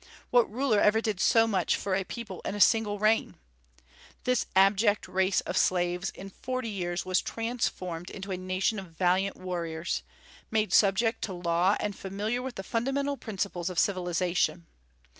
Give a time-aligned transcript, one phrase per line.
[0.31, 3.35] What ruler ever did so much for a people in a single reign?
[4.23, 9.37] This abject race of slaves in forty years was transformed into a nation of valiant
[9.37, 10.01] warriors,
[10.49, 14.65] made subject to law and familiar with the fundamental principles of civilization.